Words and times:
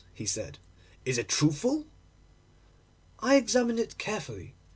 he 0.15 0.25
said; 0.25 0.57
'is 1.05 1.19
it 1.19 1.27
truthful?' 1.29 1.85
I 3.19 3.35
examined 3.35 3.77
it 3.79 3.99
carefully. 3.99 4.55